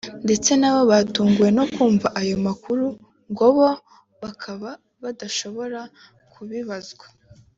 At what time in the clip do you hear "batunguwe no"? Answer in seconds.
0.91-1.65